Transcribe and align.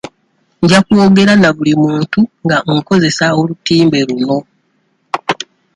Nja 0.61 0.79
kwogera 0.85 1.33
na 1.41 1.49
buli 1.55 1.73
muntu 1.83 2.19
nga 2.43 2.57
nkozesa 2.73 3.25
olutimbe 3.39 3.99
luno. 4.07 4.37